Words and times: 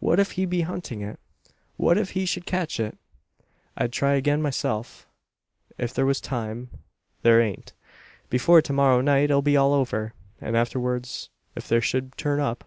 What 0.00 0.20
if 0.20 0.32
he 0.32 0.44
be 0.44 0.60
hunting 0.60 1.00
it? 1.00 1.18
What 1.78 1.96
if 1.96 2.10
he 2.10 2.26
should 2.26 2.44
catch 2.44 2.78
it? 2.78 2.98
"I'd 3.74 3.90
try 3.90 4.16
again 4.16 4.42
myself, 4.42 5.08
if 5.78 5.94
there 5.94 6.04
was 6.04 6.20
time. 6.20 6.68
There 7.22 7.40
ain't. 7.40 7.72
Before 8.28 8.60
to 8.60 8.72
morrow 8.74 9.00
night 9.00 9.30
it'll 9.30 9.40
be 9.40 9.56
all 9.56 9.72
over; 9.72 10.12
and 10.42 10.58
afterwards 10.58 11.30
if 11.56 11.66
there 11.68 11.80
should 11.80 12.18
turn 12.18 12.38
up 12.38 12.64